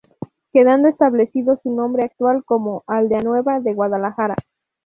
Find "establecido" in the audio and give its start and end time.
0.87-1.57